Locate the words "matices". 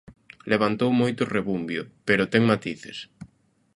2.51-2.97